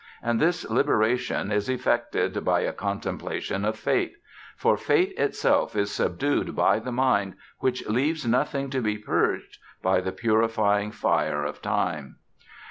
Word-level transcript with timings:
And 0.23 0.39
this 0.41 0.67
liberation 0.67 1.51
is 1.51 1.69
effected 1.69 2.43
by 2.43 2.61
a 2.61 2.73
contemplation 2.73 3.63
of 3.63 3.77
Fate; 3.77 4.15
for 4.57 4.75
Fate 4.75 5.13
itself 5.15 5.75
is 5.75 5.91
subdued 5.91 6.55
by 6.55 6.79
the 6.79 6.91
mind 6.91 7.35
which 7.59 7.87
leaves 7.87 8.25
nothing 8.25 8.71
to 8.71 8.81
be 8.81 8.97
purged 8.97 9.59
by 9.83 10.01
the 10.01 10.11
purifying 10.11 10.89
fire 10.89 11.43
of 11.45 11.61
Time. 11.61 12.15